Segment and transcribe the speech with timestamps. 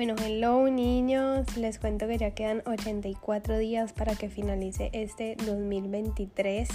[0.00, 6.70] Bueno, hello niños, les cuento que ya quedan 84 días para que finalice este 2023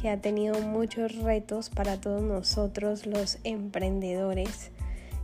[0.00, 4.70] que ha tenido muchos retos para todos nosotros los emprendedores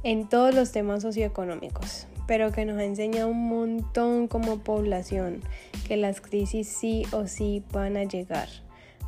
[0.03, 5.41] en todos los temas socioeconómicos, pero que nos ha enseñado un montón como población
[5.87, 8.49] que las crisis sí o sí van a llegar.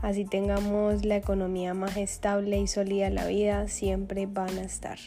[0.00, 5.00] Así tengamos la economía más estable y sólida, la vida siempre van a estar.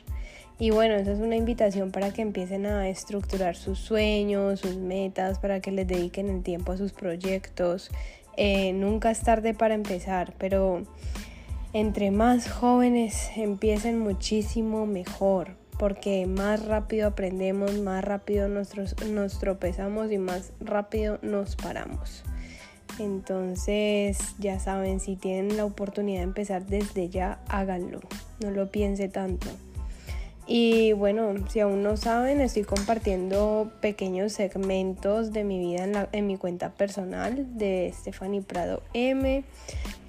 [0.57, 5.39] Y bueno, esa es una invitación para que empiecen a estructurar sus sueños, sus metas,
[5.39, 7.91] para que les dediquen el tiempo a sus proyectos.
[8.37, 10.83] Eh, nunca es tarde para empezar, pero
[11.73, 20.17] entre más jóvenes empiecen muchísimo mejor, porque más rápido aprendemos, más rápido nos tropezamos y
[20.17, 22.23] más rápido nos paramos.
[22.97, 27.99] Entonces, ya saben, si tienen la oportunidad de empezar desde ya, háganlo.
[28.39, 29.49] No lo piense tanto.
[30.47, 36.37] Y bueno, si aún no saben, estoy compartiendo pequeños segmentos de mi vida en, mi
[36.37, 39.43] cuenta personal de Stephanie Prado M,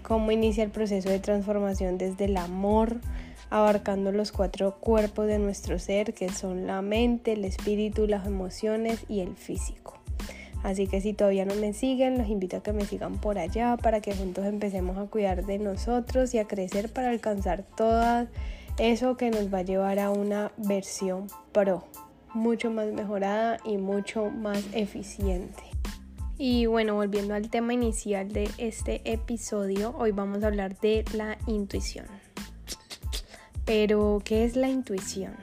[0.03, 2.97] cómo inicia el proceso de transformación desde el amor,
[3.49, 9.07] abarcando los cuatro cuerpos de nuestro ser, que son la mente, el espíritu, las emociones
[9.09, 9.95] y el físico.
[10.63, 13.79] Así que si todavía no me siguen, los invito a que me sigan por allá
[13.79, 18.29] para que juntos empecemos a cuidar de nosotros y a crecer para alcanzar todas
[18.79, 21.85] eso que nos va a llevar a una versión pro,
[22.35, 25.63] mucho más mejorada y mucho más eficiente.
[26.39, 31.39] Y bueno, volviendo al tema inicial de este episodio, hoy vamos a hablar de la
[31.47, 32.07] intuición.
[33.65, 35.35] Pero, ¿qué es la intuición?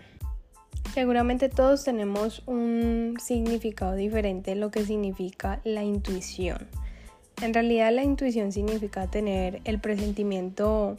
[0.93, 6.67] Seguramente todos tenemos un significado diferente de lo que significa la intuición.
[7.41, 10.97] En realidad la intuición significa tener el presentimiento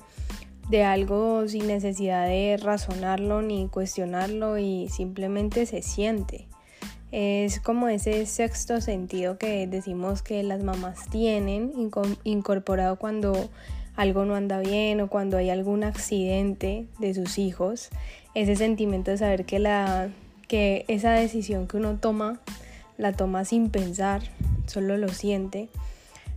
[0.69, 6.48] de algo sin necesidad de razonarlo ni cuestionarlo y simplemente se siente.
[7.12, 11.73] Es como ese sexto sentido que decimos que las mamás tienen
[12.25, 13.51] incorporado cuando
[13.95, 17.91] algo no anda bien o cuando hay algún accidente de sus hijos.
[18.35, 20.08] Ese sentimiento de saber que, la,
[20.48, 22.41] que esa decisión que uno toma
[22.98, 24.23] la toma sin pensar,
[24.67, 25.69] solo lo siente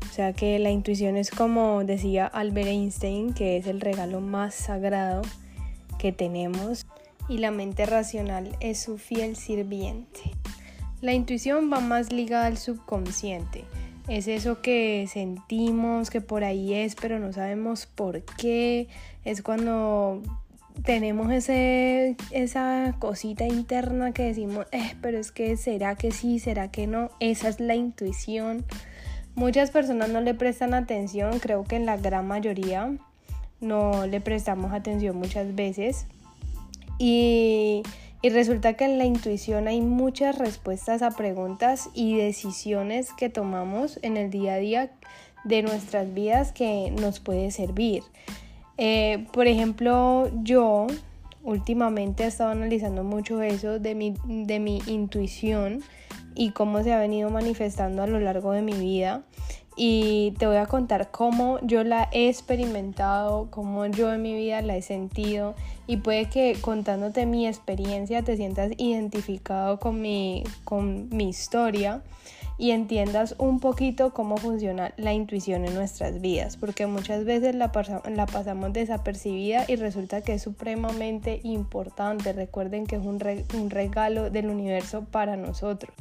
[0.10, 4.56] o sea que la intuición es como decía Albert Einstein, que es el regalo más
[4.56, 5.22] sagrado
[6.00, 6.86] que tenemos
[7.30, 10.22] y la mente racional es su fiel sirviente.
[11.02, 13.66] La intuición va más ligada al subconsciente.
[14.08, 18.88] Es eso que sentimos que por ahí es, pero no sabemos por qué.
[19.26, 20.22] Es cuando
[20.84, 26.72] tenemos ese, esa cosita interna que decimos, eh, pero es que será que sí, será
[26.72, 27.10] que no.
[27.20, 28.66] Esa es la intuición.
[29.38, 32.92] Muchas personas no le prestan atención, creo que en la gran mayoría
[33.62, 36.08] no le prestamos atención muchas veces.
[36.98, 37.84] Y,
[38.24, 44.00] y, resulta que en la intuición hay muchas respuestas a preguntas y decisiones que tomamos
[44.02, 44.92] en el día a día
[45.44, 48.02] de nuestras vidas que nos puede servir.
[48.80, 50.88] Eh, por ejemplo, yo
[51.44, 55.84] últimamente he estado analizando mucho eso de mi, de mi intuición
[56.38, 59.24] y cómo se ha venido manifestando a lo largo de mi vida.
[59.80, 64.62] Y te voy a contar cómo yo la he experimentado, cómo yo en mi vida
[64.62, 65.56] la he sentido.
[65.86, 72.02] Y puede que contándote mi experiencia te sientas identificado con mi, con mi historia
[72.58, 77.72] y entiendas un poquito cómo funciona la intuición en nuestras vidas, porque muchas veces la,
[78.10, 82.34] la pasamos desapercibida y resulta que es supremamente importante.
[82.34, 83.22] Recuerden que es un,
[83.54, 85.94] un regalo del universo para nosotros.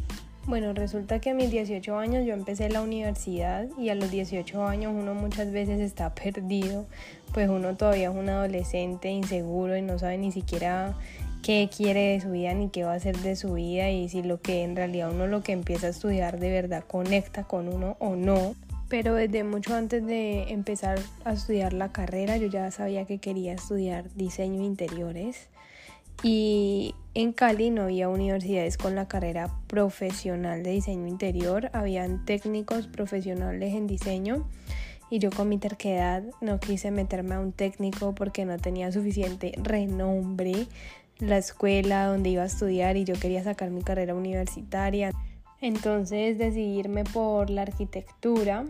[0.46, 4.64] Bueno, resulta que a mis 18 años yo empecé la universidad y a los 18
[4.64, 6.86] años uno muchas veces está perdido,
[7.34, 10.94] pues uno todavía es un adolescente inseguro y no sabe ni siquiera
[11.42, 14.22] qué quiere de su vida ni qué va a hacer de su vida y si
[14.22, 17.96] lo que en realidad uno lo que empieza a estudiar de verdad conecta con uno
[17.98, 18.54] o no.
[18.88, 23.52] Pero desde mucho antes de empezar a estudiar la carrera yo ya sabía que quería
[23.52, 25.48] estudiar diseño interiores
[26.22, 32.88] y en Cali no había universidades con la carrera profesional de diseño interior, habían técnicos
[32.88, 34.46] profesionales en diseño
[35.10, 39.52] y yo con mi terquedad no quise meterme a un técnico porque no tenía suficiente
[39.62, 40.66] renombre
[41.18, 45.12] la escuela donde iba a estudiar y yo quería sacar mi carrera universitaria.
[45.60, 48.66] Entonces decidí irme por la arquitectura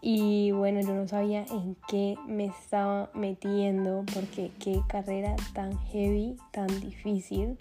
[0.00, 6.36] y bueno, yo no sabía en qué me estaba metiendo porque qué carrera tan heavy,
[6.52, 7.58] tan difícil.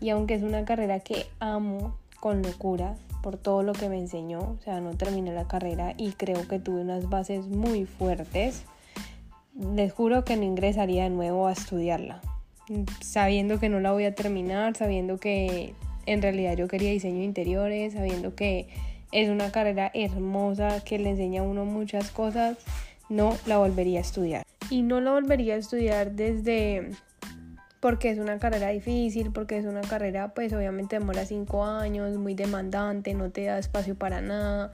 [0.00, 4.40] Y aunque es una carrera que amo con locura por todo lo que me enseñó,
[4.40, 8.64] o sea, no terminé la carrera y creo que tuve unas bases muy fuertes,
[9.74, 12.20] les juro que no ingresaría de nuevo a estudiarla,
[13.00, 15.74] sabiendo que no la voy a terminar, sabiendo que
[16.06, 18.68] en realidad yo quería diseño interiores, sabiendo que
[19.12, 22.58] es una carrera hermosa que le enseña a uno muchas cosas,
[23.08, 24.44] no la volvería a estudiar.
[24.70, 26.90] Y no la volvería a estudiar desde
[27.80, 32.34] porque es una carrera difícil, porque es una carrera pues obviamente demora cinco años, muy
[32.34, 34.70] demandante, no te da espacio para nada,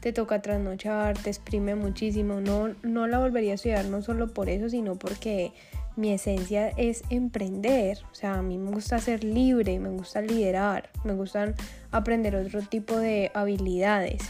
[0.00, 4.50] te toca trasnochar, te exprime muchísimo, no, no la volvería a estudiar no solo por
[4.50, 5.52] eso, sino porque
[6.00, 10.88] mi esencia es emprender, o sea, a mí me gusta ser libre, me gusta liderar,
[11.04, 11.54] me gustan
[11.90, 14.22] aprender otro tipo de habilidades.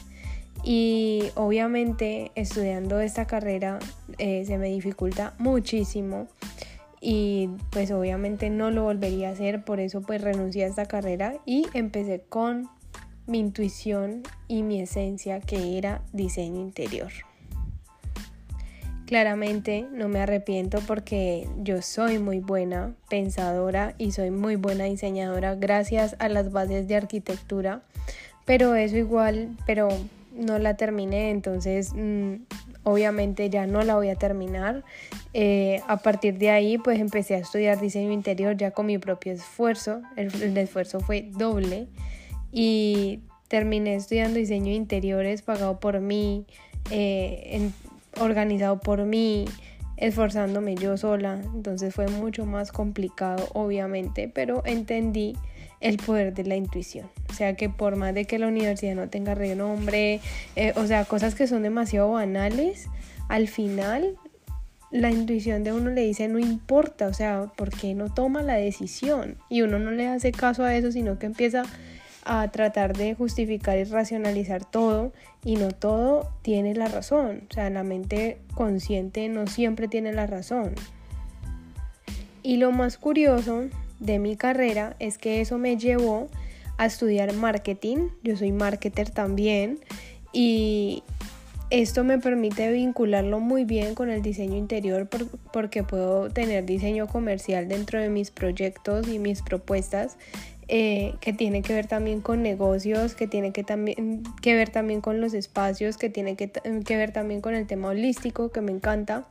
[0.64, 3.78] Y obviamente estudiando esta carrera
[4.18, 6.26] eh, se me dificulta muchísimo
[7.00, 11.36] y pues obviamente no lo volvería a hacer, por eso pues renuncié a esta carrera
[11.46, 12.68] y empecé con
[13.26, 17.12] mi intuición y mi esencia que era diseño interior.
[19.10, 25.56] Claramente no me arrepiento porque yo soy muy buena pensadora y soy muy buena diseñadora
[25.56, 27.82] gracias a las bases de arquitectura,
[28.44, 29.88] pero eso igual, pero
[30.32, 32.34] no la terminé, entonces mm,
[32.84, 34.84] obviamente ya no la voy a terminar.
[35.34, 39.32] Eh, a partir de ahí pues empecé a estudiar diseño interior ya con mi propio
[39.32, 41.88] esfuerzo, el, esfuerzo fue doble
[42.52, 43.18] y
[43.48, 46.46] terminé estudiando diseño interiores pagado por mí,
[46.92, 47.72] eh,
[48.20, 49.46] organizado por mí,
[49.96, 55.36] esforzándome yo sola, entonces fue mucho más complicado obviamente, pero entendí
[55.80, 57.10] el poder de la intuición.
[57.30, 60.20] O sea que por más de que la universidad no tenga renombre,
[60.56, 62.88] eh, o sea, cosas que son demasiado banales,
[63.28, 64.16] al final
[64.90, 69.36] la intuición de uno le dice no importa, o sea, porque no toma la decisión
[69.48, 71.62] y uno no le hace caso a eso, sino que empieza
[72.24, 75.12] a tratar de justificar y racionalizar todo
[75.44, 80.26] y no todo tiene la razón, o sea, la mente consciente no siempre tiene la
[80.26, 80.74] razón.
[82.42, 83.64] Y lo más curioso
[83.98, 86.28] de mi carrera es que eso me llevó
[86.78, 88.08] a estudiar marketing.
[88.22, 89.78] Yo soy marketer también
[90.32, 91.02] y
[91.68, 95.08] esto me permite vincularlo muy bien con el diseño interior
[95.52, 100.16] porque puedo tener diseño comercial dentro de mis proyectos y mis propuestas
[100.72, 105.00] eh, que tiene que ver también con negocios, que tiene que, también, que ver también
[105.00, 108.70] con los espacios, que tiene que, que ver también con el tema holístico que me
[108.70, 109.26] encanta.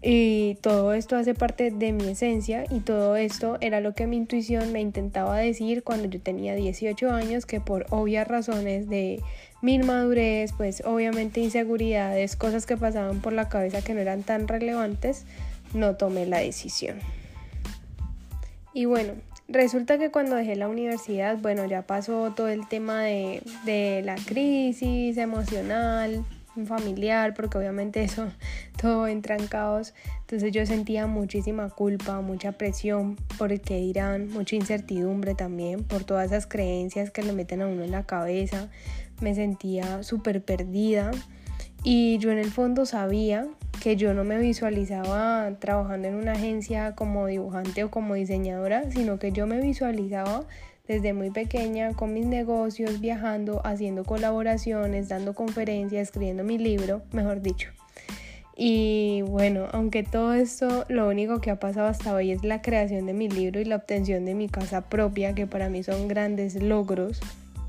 [0.00, 4.16] Y todo esto hace parte de mi esencia y todo esto era lo que mi
[4.16, 9.20] intuición me intentaba decir cuando yo tenía 18 años, que por obvias razones de
[9.62, 14.46] mi inmadurez, pues obviamente inseguridades, cosas que pasaban por la cabeza que no eran tan
[14.46, 15.24] relevantes,
[15.74, 17.00] no tomé la decisión.
[18.72, 19.14] Y bueno,
[19.48, 24.16] resulta que cuando dejé la universidad, bueno, ya pasó todo el tema de, de la
[24.16, 26.24] crisis emocional,
[26.66, 28.28] familiar, porque obviamente eso
[28.80, 29.94] todo entra en caos.
[30.20, 36.04] Entonces yo sentía muchísima culpa, mucha presión por el que dirán, mucha incertidumbre también por
[36.04, 38.68] todas esas creencias que le meten a uno en la cabeza.
[39.20, 41.10] Me sentía súper perdida
[41.84, 43.46] y yo en el fondo sabía
[43.80, 49.18] que yo no me visualizaba trabajando en una agencia como dibujante o como diseñadora, sino
[49.18, 50.44] que yo me visualizaba
[50.86, 57.40] desde muy pequeña con mis negocios, viajando, haciendo colaboraciones, dando conferencias, escribiendo mi libro, mejor
[57.40, 57.70] dicho.
[58.56, 63.06] Y bueno, aunque todo esto lo único que ha pasado hasta hoy es la creación
[63.06, 66.54] de mi libro y la obtención de mi casa propia, que para mí son grandes
[66.62, 67.20] logros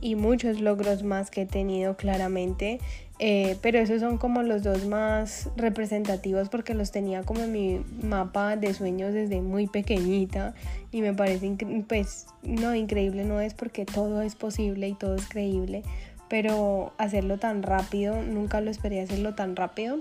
[0.04, 2.82] y muchos logros más que he tenido claramente,
[3.20, 7.82] eh, pero esos son como los dos más representativos porque los tenía como en mi
[8.02, 10.56] mapa de sueños desde muy pequeñita
[10.92, 11.56] y me parece,
[11.88, 15.84] pues, no, increíble no es porque todo es posible y todo es creíble,
[16.28, 20.00] pero hacerlo tan rápido, nunca lo esperé hacerlo tan rápido.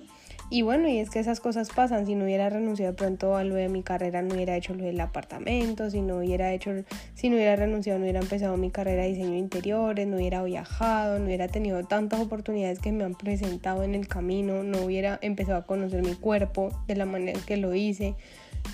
[0.50, 2.06] Y bueno, y es que esas cosas pasan.
[2.06, 5.00] Si no hubiera renunciado pronto a lo de mi carrera, no hubiera hecho lo del
[5.00, 5.90] apartamento.
[5.90, 6.72] Si no hubiera hecho,
[7.14, 10.42] si no hubiera renunciado, no hubiera empezado mi carrera de diseño de interiores, no hubiera
[10.42, 15.18] viajado, no hubiera tenido tantas oportunidades que me han presentado en el camino, no hubiera
[15.22, 18.14] empezado a conocer mi cuerpo de la manera que lo hice.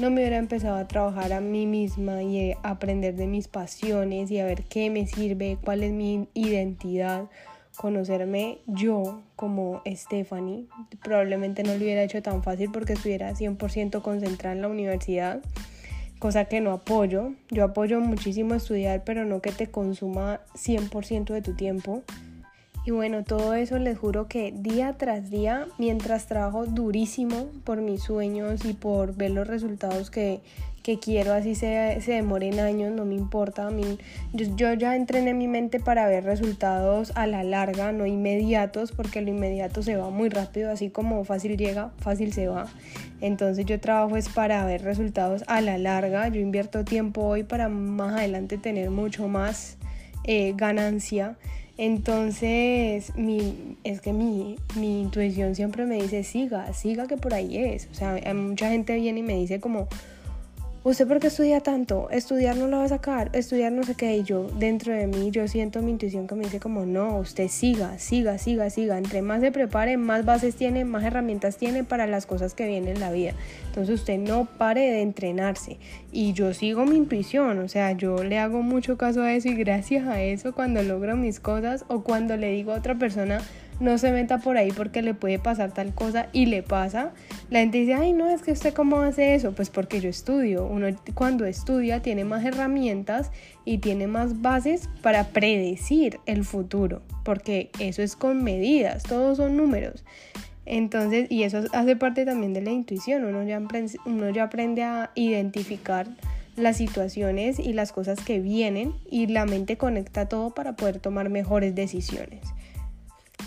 [0.00, 4.30] No me hubiera empezado a trabajar a mí misma y a aprender de mis pasiones
[4.30, 7.28] y a ver qué me sirve, cuál es mi identidad
[7.78, 10.66] conocerme yo como Stephanie.
[11.02, 15.40] Probablemente no lo hubiera hecho tan fácil porque estuviera 100% concentrada en la universidad,
[16.18, 17.34] cosa que no apoyo.
[17.50, 22.02] Yo apoyo muchísimo estudiar, pero no que te consuma 100% de tu tiempo.
[22.84, 28.02] Y bueno, todo eso les juro que día tras día, mientras trabajo durísimo por mis
[28.02, 30.40] sueños y por ver los resultados que,
[30.88, 33.66] que quiero, así se, se demoren años, no me importa.
[33.66, 33.98] A mí,
[34.32, 39.28] yo, ya entrené mi mente para ver resultados a la larga, no inmediatos, porque lo
[39.28, 42.68] inmediato se va muy rápido, así como fácil llega, fácil se va.
[43.20, 47.68] Entonces yo trabajo es para ver resultados a la larga, yo invierto tiempo hoy para
[47.68, 49.76] más adelante tener mucho más
[50.24, 51.36] eh, ganancia.
[51.76, 57.58] Entonces, mi, es que mi, mi intuición siempre me dice, siga, siga que por ahí
[57.58, 57.90] es.
[57.92, 59.86] O sea, mucha gente viene y me dice como,
[60.84, 62.08] ¿Usted por qué estudia tanto?
[62.10, 64.16] Estudiar no lo va a sacar, estudiar no sé qué.
[64.16, 67.48] Y yo, dentro de mí, yo siento mi intuición que me dice como, no, usted
[67.48, 68.96] siga, siga, siga, siga.
[68.96, 72.94] Entre más se prepare, más bases tiene, más herramientas tiene para las cosas que vienen
[72.94, 73.32] en la vida.
[73.66, 75.78] Entonces usted no pare de entrenarse.
[76.12, 79.54] Y yo sigo mi intuición, o sea, yo le hago mucho caso a eso y
[79.54, 83.40] gracias a eso cuando logro mis cosas o cuando le digo a otra persona,
[83.80, 87.12] no se meta por ahí porque le puede pasar tal cosa y le pasa.
[87.50, 89.52] La gente dice, ay, no, es que usted cómo hace eso.
[89.52, 90.66] Pues porque yo estudio.
[90.66, 93.30] Uno cuando estudia tiene más herramientas
[93.64, 99.56] y tiene más bases para predecir el futuro, porque eso es con medidas, todos son
[99.56, 100.04] números.
[100.64, 103.24] Entonces, y eso hace parte también de la intuición.
[103.24, 103.60] Uno ya,
[104.04, 106.06] uno ya aprende a identificar
[106.56, 111.30] las situaciones y las cosas que vienen y la mente conecta todo para poder tomar
[111.30, 112.40] mejores decisiones.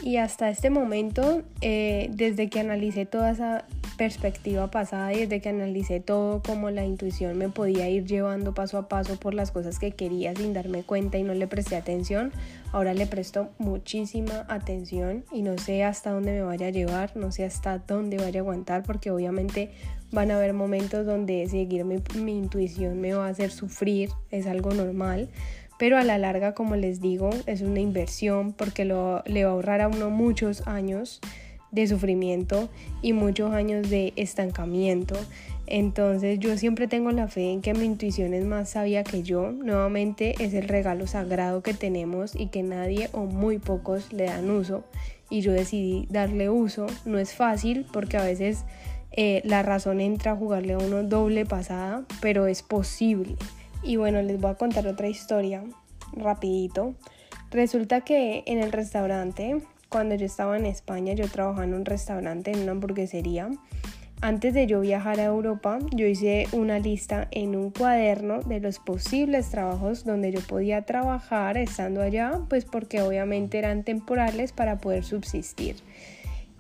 [0.04, 3.66] Y hasta este momento, eh, desde que analicé toda esa
[3.98, 8.80] perspectiva pasada y desde que analicé todo como la intuición me podía ir llevando paso
[8.80, 12.32] a paso por las cosas que quería sin darme cuenta y no le presté atención,
[12.72, 17.32] ahora le presto muchísima atención y no sé hasta dónde me vaya a llevar, no
[17.32, 19.70] sé hasta dónde vaya a aguantar porque obviamente
[20.12, 24.48] van a haber momentos donde seguir mi, mi intuición me va a hacer sufrir, es
[24.48, 25.30] algo normal
[25.82, 29.54] pero a la larga, como les digo, es una inversión porque lo, le va a
[29.54, 31.22] ahorrar a uno muchos años
[31.72, 32.70] de sufrimiento
[33.02, 35.16] y muchos años de estancamiento.
[35.66, 39.54] Entonces yo siempre tengo la fe en que mi intuición es más sabia que yo.
[39.54, 44.52] Nuevamente es el regalo sagrado que tenemos y que nadie o muy pocos le dan
[44.52, 44.84] uso.
[45.32, 46.86] Y yo decidí darle uso.
[47.06, 48.66] No es fácil porque a veces
[49.14, 53.36] eh, la razón entra a jugarle a uno doble pasada, pero es posible.
[53.84, 55.64] Y bueno, les voy a contar otra historia
[56.14, 56.96] rapidito.
[57.52, 62.52] Resulta que en el restaurante, cuando yo estaba en España, yo trabajaba en un restaurante,
[62.52, 63.50] en una hamburguesería.
[64.24, 68.78] Antes de yo viajar a Europa, yo hice una lista en un cuaderno de los
[68.78, 75.04] posibles trabajos donde yo podía trabajar estando allá, pues porque obviamente eran temporales para poder
[75.04, 75.78] subsistir.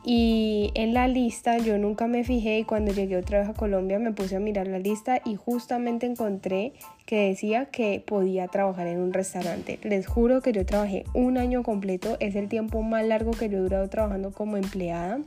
[0.04, 4.00] Y en la lista yo nunca me fijé y cuando llegué otra vez a Colombia
[4.00, 6.74] me puse a mirar la lista y justamente encontré
[7.06, 9.78] que decía que podía trabajar en un restaurante.
[9.84, 13.60] Les juro que yo trabajé un año completo, es el tiempo más largo que yo
[13.60, 15.20] he durado trabajando como empleada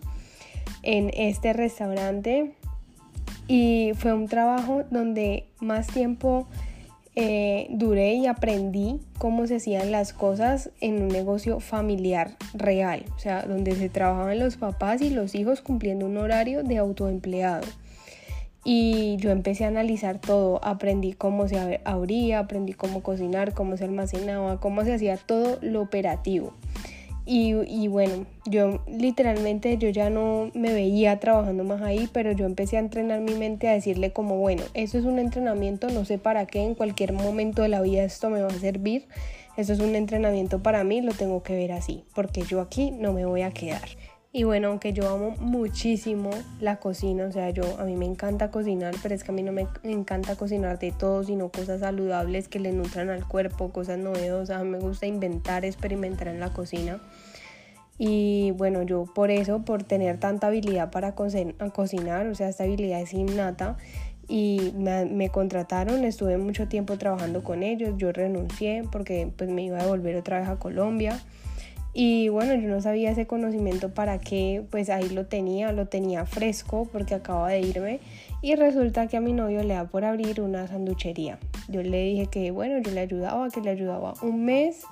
[0.83, 2.53] en este restaurante
[3.47, 6.49] y fue un trabajo donde más tiempo
[7.17, 13.19] eh, duré y aprendí cómo se hacían las cosas en un negocio familiar real, o
[13.19, 17.67] sea, donde se trabajaban los papás y los hijos cumpliendo un horario de autoempleado.
[18.65, 23.85] Y yo empecé a analizar todo, aprendí cómo se abría, aprendí cómo cocinar, cómo se
[23.85, 26.55] almacenaba, cómo se hacía todo lo operativo.
[27.27, 32.77] Y, bueno, yo literalmente yo ya no me veía trabajando más ahí, pero yo empecé
[32.77, 36.47] a entrenar mi mente a decirle como, bueno, eso es un entrenamiento, no sé para
[36.47, 39.07] qué, en cualquier momento de la vida esto me va a servir,
[39.57, 43.15] eso es un entrenamiento para mí, lo tengo que ver así, porque yo aquí no
[43.15, 43.89] me voy a quedar.
[44.37, 48.51] Y bueno, aunque yo amo muchísimo la cocina, o sea, yo a mí me encanta
[48.51, 52.49] cocinar, pero es que a mí no me encanta cocinar de todo, sino cosas saludables
[52.49, 54.65] que le nutran al cuerpo, cosas novedosas.
[54.65, 57.01] Me gusta inventar, experimentar en la cocina.
[57.97, 63.03] Y bueno, yo por eso, por tener tanta habilidad para cocinar, o sea, esta habilidad
[63.03, 63.77] es innata,
[64.27, 69.79] y me, contrataron, estuve mucho tiempo trabajando con ellos, yo renuncié porque pues me iba
[69.79, 71.21] a volver otra vez a Colombia
[71.95, 76.27] y bueno, yo no sabía ese conocimiento para qué, pues ahí lo tenía, lo tenía
[76.27, 78.01] fresco porque acaba de irme.
[78.43, 81.39] Y resulta que a mi novio le da por abrir una sanduchería.
[81.69, 84.83] Yo le dije que bueno, yo le ayudaba, que le ayudaba un mes,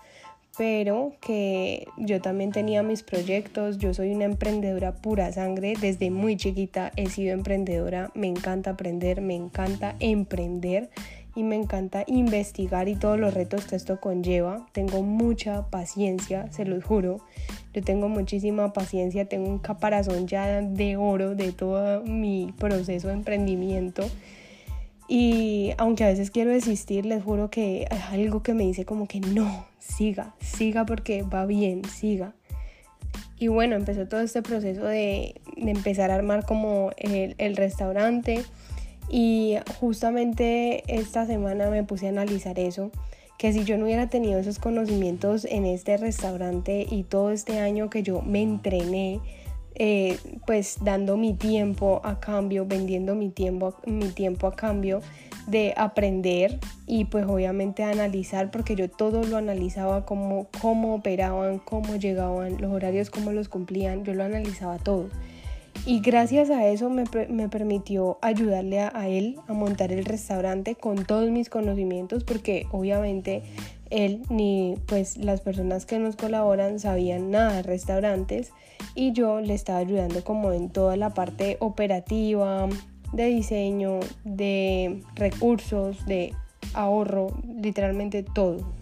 [0.56, 6.36] pero que yo también tenía mis proyectos, yo soy una emprendedora pura sangre, desde muy
[6.36, 10.90] chiquita he sido emprendedora, me encanta aprender, me encanta emprender
[11.34, 14.66] y me encanta investigar y todos los retos que esto conlleva.
[14.72, 17.20] Tengo mucha paciencia, se los juro.
[17.72, 23.14] Yo tengo muchísima paciencia, tengo un caparazón ya de oro de todo mi proceso de
[23.14, 24.04] emprendimiento.
[25.08, 29.08] Y aunque a veces quiero desistir, les juro que es algo que me dice como
[29.08, 32.34] que no, siga, siga porque va bien, siga.
[33.38, 38.44] Y bueno, empezó todo este proceso de, empezar a armar como el restaurante
[39.12, 42.90] y justamente esta semana me puse a analizar eso,
[43.36, 47.90] que si yo no hubiera tenido esos conocimientos en este restaurante y todo este año
[47.90, 49.20] que yo me entrené
[49.74, 55.00] eh, pues dando mi tiempo a cambio, vendiendo mi tiempo, mi tiempo a cambio
[55.46, 61.96] de aprender y pues obviamente analizar porque yo todo lo analizaba como cómo operaban, cómo
[61.96, 65.08] llegaban, los horarios, cómo los cumplían, yo lo analizaba todo.
[65.84, 70.76] Y gracias a eso me, me permitió ayudarle a, a, él a montar el restaurante
[70.76, 73.42] con todos mis conocimientos porque obviamente
[73.90, 78.52] él ni pues las personas que nos colaboran sabían nada de restaurantes
[78.94, 82.68] y yo le estaba ayudando como en toda la parte operativa,
[83.12, 86.34] de diseño, de recursos, de
[86.74, 87.28] ahorro,
[87.60, 88.72] literalmente todo.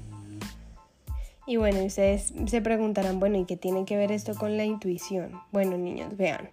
[1.47, 5.33] Y bueno, ustedes se preguntarán, bueno, ¿y qué tiene que ver esto con la intuición?
[5.51, 6.51] Bueno, niños, vean,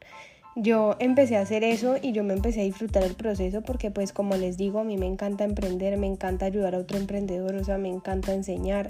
[0.60, 4.12] yo empecé a hacer eso y yo me empecé a disfrutar el proceso porque pues
[4.12, 7.64] como les digo, a mí me encanta emprender, me encanta ayudar a otro emprendedor, o
[7.64, 8.90] sea, me encanta enseñar,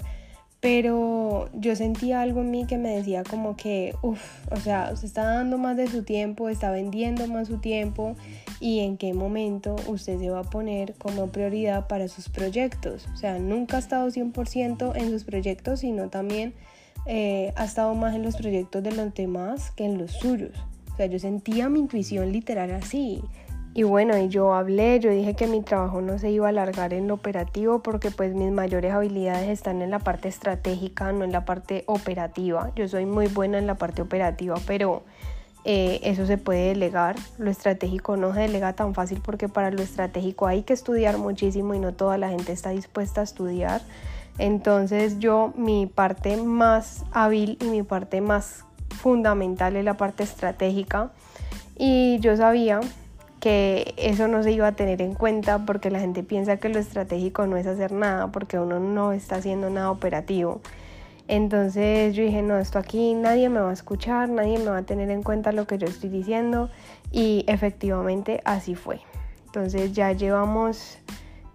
[0.60, 5.08] pero yo sentía algo en mí que me decía como que, uff, o sea, usted
[5.08, 8.16] está dando más de su tiempo, está vendiendo más su tiempo
[8.60, 13.06] y en qué momento usted se va a poner como prioridad para sus proyectos.
[13.12, 16.54] O sea, nunca ha estado 100% en sus proyectos, sino también
[17.04, 20.54] eh, ha estado más en los proyectos de los demás que en los suyos.
[20.98, 23.22] Sea, yo sentía mi intuición literal así.
[23.72, 26.92] Y bueno, y yo hablé, yo dije que mi trabajo no se iba a alargar
[26.92, 31.30] en lo operativo porque pues mis mayores habilidades están en la parte estratégica, no en
[31.30, 32.72] la parte operativa.
[32.74, 35.04] Yo soy muy buena en la parte operativa, pero
[35.64, 37.14] eh, eso se puede delegar.
[37.38, 41.74] Lo estratégico no se delega tan fácil porque para lo estratégico hay que estudiar muchísimo
[41.74, 43.82] y no toda la gente está dispuesta a estudiar.
[44.38, 51.10] Entonces yo mi parte más hábil y mi parte más fundamental es la parte estratégica.
[51.76, 52.80] Y yo sabía
[53.40, 56.78] que eso no se iba a tener en cuenta porque la gente piensa que lo
[56.78, 60.60] estratégico no es hacer nada porque uno no está haciendo nada operativo.
[61.28, 64.82] Entonces yo dije, no, esto aquí nadie me va a escuchar, nadie me va a
[64.82, 66.70] tener en cuenta lo que yo estoy diciendo
[67.12, 69.00] y efectivamente así fue.
[69.46, 70.98] Entonces ya llevamos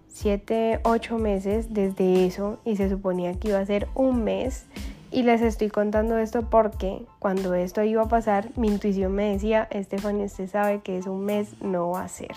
[0.08, 4.66] 7, 8 meses desde eso y se suponía que iba a ser un mes
[5.14, 9.68] y les estoy contando esto porque cuando esto iba a pasar, mi intuición me decía,
[9.70, 12.34] Estefania, usted sabe que es un mes, no va a ser.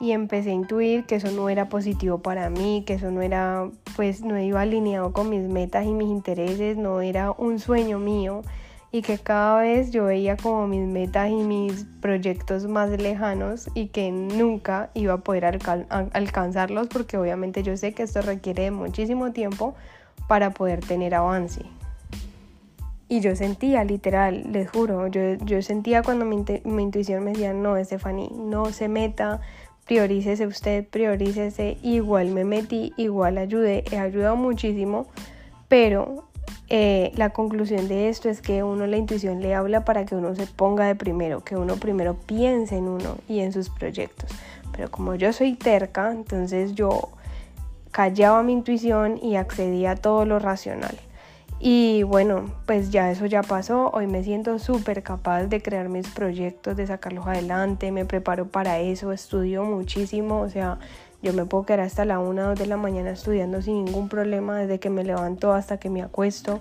[0.00, 3.68] Y empecé a intuir que eso no era positivo para mí, que eso no era,
[3.96, 8.40] pues no iba alineado con mis metas y mis intereses, no era un sueño mío
[8.90, 13.88] y que cada vez yo veía como mis metas y mis proyectos más lejanos y
[13.88, 19.74] que nunca iba a poder alcanzarlos porque obviamente yo sé que esto requiere muchísimo tiempo
[20.30, 21.62] para poder tener avance.
[23.08, 27.52] Y yo sentía, literal, les juro, yo, yo sentía cuando mi, mi, intuición me decía,
[27.52, 29.40] no, Stephanie, no se meta,
[29.86, 31.78] priorícese usted, priorícese.
[31.82, 35.08] Igual me metí, igual ayudé, he ayudado muchísimo,
[35.66, 36.28] pero
[36.68, 40.36] eh, la conclusión de esto es que uno la intuición le habla para que uno
[40.36, 44.30] se ponga de primero, que uno primero piense en uno y en sus proyectos.
[44.70, 47.10] Pero como yo soy terca, entonces yo
[47.90, 50.96] callaba mi intuición y accedía a todo lo racional.
[51.62, 53.90] Y bueno, pues ya eso ya pasó.
[53.92, 57.92] Hoy me siento súper capaz de crear mis proyectos, de sacarlos adelante.
[57.92, 60.40] Me preparo para eso, estudio muchísimo.
[60.40, 60.78] O sea,
[61.22, 64.08] yo me puedo quedar hasta la 1 o 2 de la mañana estudiando sin ningún
[64.08, 66.60] problema, desde que me levanto hasta que me acuesto.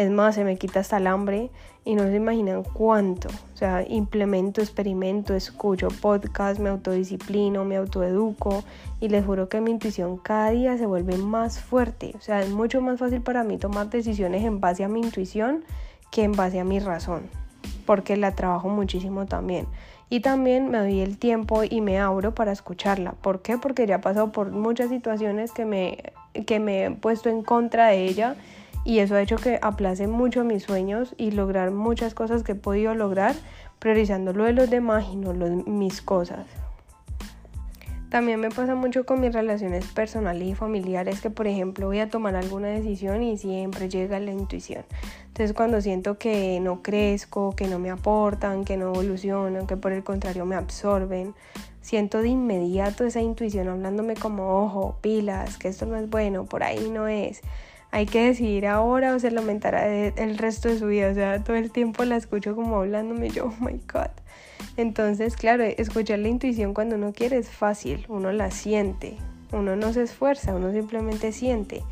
[0.00, 1.50] Es más, se me quita hasta el hambre
[1.84, 3.28] y no se imaginan cuánto.
[3.52, 8.64] O sea, implemento, experimento, escucho podcast, me autodisciplino, me autoeduco
[8.98, 12.14] y les juro que mi intuición cada día se vuelve más fuerte.
[12.16, 15.64] O sea, es mucho más fácil para mí tomar decisiones en base a mi intuición
[16.10, 17.24] que en base a mi razón,
[17.84, 19.66] porque la trabajo muchísimo también.
[20.08, 23.12] Y también me doy el tiempo y me abro para escucharla.
[23.20, 23.58] ¿Por qué?
[23.58, 25.98] Porque ya he pasado por muchas situaciones que me,
[26.46, 28.36] que me he puesto en contra de ella
[28.84, 32.56] y eso ha hecho que aplace mucho mis sueños y lograr muchas cosas que he
[32.56, 33.34] podido lograr
[33.78, 35.32] priorizando lo de los demás y no
[35.66, 36.46] mis cosas.
[38.10, 42.08] También me pasa mucho con mis relaciones personales y familiares que por ejemplo voy a
[42.08, 44.84] tomar alguna decisión y siempre llega la intuición.
[45.28, 49.92] Entonces cuando siento que no crezco, que no me aportan, que no evolucionan, que por
[49.92, 51.34] el contrario me absorben,
[51.82, 56.64] siento de inmediato esa intuición hablándome como ojo, pilas, que esto no es bueno, por
[56.64, 57.42] ahí no es
[57.92, 61.10] hay que decidir ahora o se lamentará el resto de su vida.
[61.10, 64.10] O sea, todo el tiempo la escucho como hablándome yo, oh my god.
[64.76, 69.16] Entonces, claro, escuchar la intuición cuando uno quiere es fácil, uno la siente,
[69.52, 71.82] uno no se esfuerza, uno simplemente siente.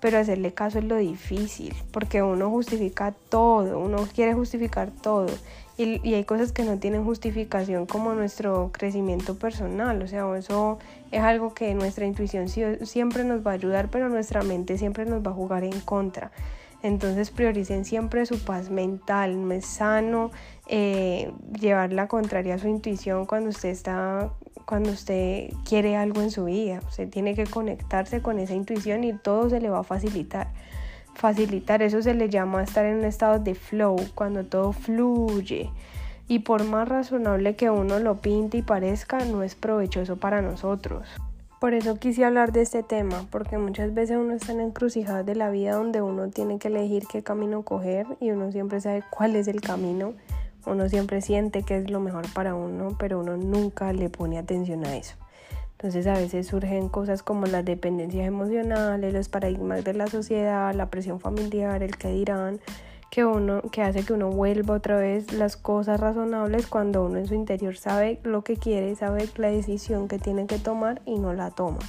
[0.00, 5.28] Pero hacerle caso es lo difícil, porque uno justifica todo, uno quiere justificar todo.
[5.76, 10.78] Y, hay cosas que no tienen justificación como nuestro crecimiento personal, o sea, eso
[11.10, 15.26] es algo que nuestra intuición siempre nos va a ayudar, pero nuestra mente siempre nos
[15.26, 16.30] va a jugar en contra.
[16.84, 20.30] Entonces prioricen siempre su paz mental, no es sano
[20.68, 24.30] eh, llevar la contraria a su intuición cuando usted está
[24.66, 26.80] cuando usted quiere algo en su vida.
[26.88, 30.52] Usted tiene que conectarse con esa intuición y todo se le va a facilitar.
[31.14, 35.70] Facilitar, eso se le llama estar en un estado de flow, cuando todo fluye.
[36.26, 41.06] Y por más razonable que uno lo pinte y parezca, no es provechoso para nosotros.
[41.60, 45.34] Por eso quise hablar de este tema, porque muchas veces uno está en encrucijadas de
[45.34, 49.34] la vida donde uno tiene que elegir qué camino coger y uno siempre sabe cuál
[49.36, 50.12] es el camino.
[50.66, 54.84] Uno siempre siente que es lo mejor para uno, pero uno nunca le pone atención
[54.84, 55.14] a eso.
[55.84, 60.88] Entonces a veces surgen cosas como las dependencias emocionales, los paradigmas de la sociedad, la
[60.88, 62.58] presión familiar, el que dirán,
[63.10, 67.26] que uno que hace que uno vuelva otra vez las cosas razonables cuando uno en
[67.26, 71.34] su interior sabe lo que quiere, sabe la decisión que tiene que tomar y no
[71.34, 71.80] la toma.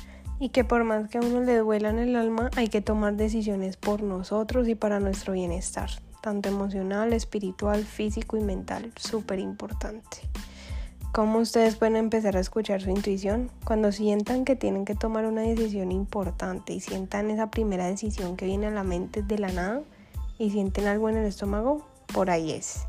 [0.42, 3.16] Y que por más que a uno le duela en el alma, hay que tomar
[3.16, 10.18] decisiones por nosotros y para nuestro bienestar, tanto emocional, espiritual, físico y mental, súper importante.
[11.16, 13.50] ¿Cómo ustedes pueden empezar a escuchar su intuición?
[13.64, 18.46] Cuando sientan que tienen que tomar una decisión importante y sientan esa primera decisión que
[18.46, 19.82] viene a la mente de la nada,
[20.38, 22.86] y sienten algo en el estómago, por ahí es.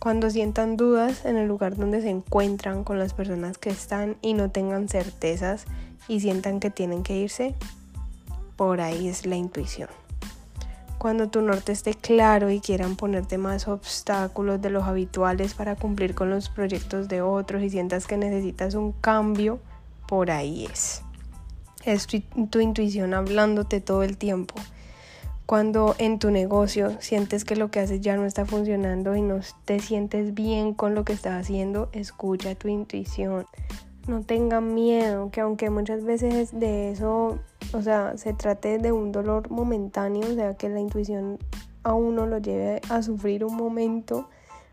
[0.00, 4.34] Cuando sientan dudas en el lugar donde se encuentran con las personas que están y
[4.34, 5.66] no tengan certezas
[6.08, 7.54] y sientan que tienen que irse,
[8.56, 9.90] por ahí es la intuición.
[11.04, 16.14] Cuando tu norte esté claro y quieran ponerte más obstáculos de los habituales para cumplir
[16.14, 19.60] con los proyectos de otros y sientas que necesitas un cambio,
[20.08, 21.02] por ahí es.
[21.84, 24.54] Es tu, tu intuición hablándote todo el tiempo
[25.44, 29.40] cuando en tu negocio sientes que lo que haces ya no está funcionando y no
[29.66, 33.44] te sientes bien con lo que estás haciendo, escucha tu intuición.
[34.06, 37.38] No tengan miedo, que aunque muchas veces de eso,
[37.72, 41.38] o sea, se trate de un dolor momentáneo, o sea, que la intuición
[41.82, 44.28] a uno lo lleve a sufrir un momento,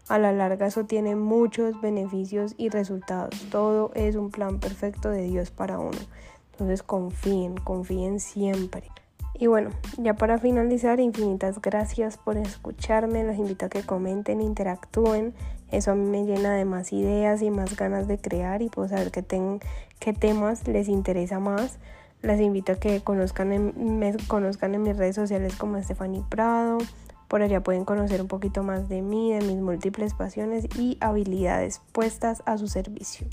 [0.09, 3.39] a la larga eso tiene muchos beneficios y resultados.
[3.49, 5.97] Todo es un plan perfecto de Dios para uno.
[6.51, 8.83] Entonces confíen, confíen siempre.
[9.33, 13.23] Y bueno, ya para finalizar, infinitas gracias por escucharme.
[13.23, 15.33] Los invito a que comenten, interactúen.
[15.71, 18.87] Eso a mí me llena de más ideas y más ganas de crear y puedo
[18.89, 19.23] saber qué,
[19.99, 21.79] qué temas les interesa más.
[22.21, 26.77] Les invito a que conozcan en, me conozcan en mis redes sociales como Stephanie Prado.
[27.27, 31.81] Por allá pueden conocer un poquito más de mí, de mis múltiples pasiones y habilidades
[31.93, 33.27] puestas a su servicio.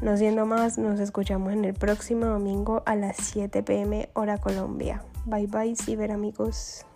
[0.00, 5.02] No siendo más, nos escuchamos en el próximo domingo a las 7 pm hora Colombia.
[5.24, 6.86] Bye bye, ciber amigos.